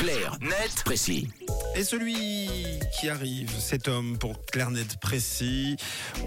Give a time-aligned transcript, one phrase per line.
[0.00, 1.28] Clair, net, précis.
[1.76, 2.16] Et celui
[2.98, 5.76] qui arrive, cet homme pour clair, net, précis.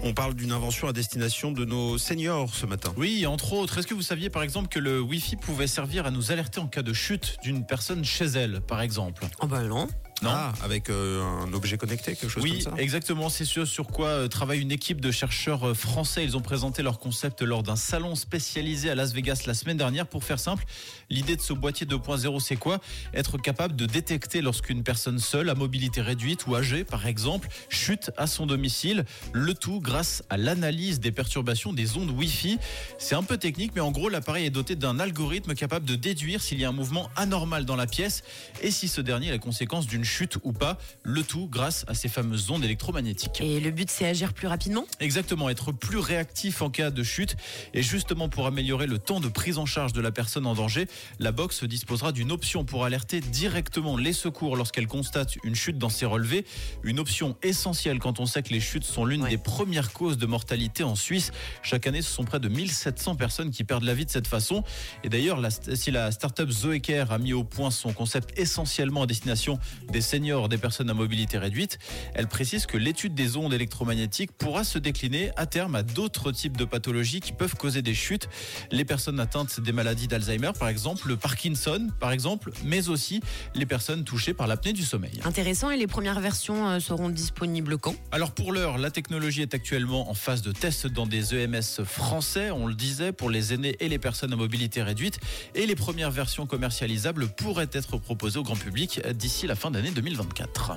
[0.04, 2.94] On parle d'une invention à destination de nos seniors ce matin.
[2.96, 3.78] Oui, entre autres.
[3.78, 6.68] Est-ce que vous saviez par exemple que le Wi-Fi pouvait servir à nous alerter en
[6.68, 9.26] cas de chute d'une personne chez elle, par exemple?
[9.40, 9.88] Oh bah non.
[10.24, 10.30] Non.
[10.32, 13.28] Ah, avec euh, un objet connecté, quelque chose Oui, comme ça exactement.
[13.28, 16.24] C'est ce sur quoi euh, travaille une équipe de chercheurs euh, français.
[16.24, 20.06] Ils ont présenté leur concept lors d'un salon spécialisé à Las Vegas la semaine dernière.
[20.06, 20.64] Pour faire simple,
[21.10, 22.80] l'idée de ce boîtier 2.0, c'est quoi?
[23.12, 28.10] Être capable de détecter lorsqu'une personne seule, à mobilité réduite ou âgée, par exemple, chute
[28.16, 29.04] à son domicile.
[29.32, 32.58] Le tout grâce à l'analyse des perturbations des ondes Wi-Fi.
[32.96, 36.40] C'est un peu technique, mais en gros, l'appareil est doté d'un algorithme capable de déduire
[36.40, 38.22] s'il y a un mouvement anormal dans la pièce
[38.62, 40.13] et si ce dernier est la conséquence d'une chute
[40.44, 40.78] ou pas.
[41.02, 43.40] Le tout grâce à ces fameuses ondes électromagnétiques.
[43.40, 44.84] Et le but, c'est agir plus rapidement?
[45.00, 47.36] Exactement, être plus réactif en cas de chute.
[47.72, 50.86] Et justement, pour améliorer le temps de prise en charge de la personne en danger,
[51.18, 55.88] la box disposera d'une option pour alerter directement les secours lorsqu'elle constate une chute dans
[55.88, 56.44] ses relevés.
[56.82, 59.30] Une option essentielle quand on sait que les chutes sont l'une Ouais.
[59.30, 61.32] des premières causes de mortalité en Suisse.
[61.62, 64.62] Chaque année, ce sont près de 1700 personnes qui perdent la vie de cette façon.
[65.02, 65.40] Et d'ailleurs,
[65.74, 69.58] si la start-up Zoeker a mis au point son concept essentiellement à destination
[69.94, 71.78] des seniors, des personnes à mobilité réduite,
[72.14, 76.56] elle précise que l'étude des ondes électromagnétiques pourra se décliner à terme à d'autres types
[76.56, 78.28] de pathologies qui peuvent causer des chutes.
[78.72, 83.20] Les personnes atteintes des maladies d'Alzheimer, par exemple, le Parkinson, par exemple, mais aussi
[83.54, 85.20] les personnes touchées par l'apnée du sommeil.
[85.22, 85.70] Intéressant.
[85.70, 87.94] Et les premières versions euh, seront disponibles quand?
[88.10, 92.50] Alors pour l'heure, la technologie est actuellement en phase de test dans des EMS français,
[92.50, 95.20] on le disait, pour les aînés et les personnes à mobilité réduite.
[95.54, 99.83] Et les premières versions commercialisables pourraient être proposées au grand public d'ici la fin d'année
[99.90, 100.72] 2024.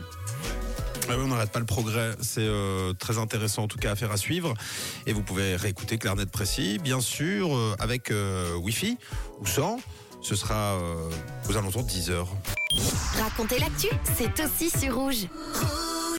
[1.09, 2.15] Ah oui, on n'arrête pas le progrès.
[2.21, 4.53] C'est euh, très intéressant en tout cas à faire à suivre.
[5.05, 8.97] Et vous pouvez réécouter Clair, net, précis, bien sûr, euh, avec euh, Wi-Fi
[9.39, 9.79] ou sans.
[10.21, 11.09] Ce sera euh,
[11.49, 12.27] aux alentours de 10 heures.
[13.17, 15.27] Racontez l'actu, c'est aussi sur rouge.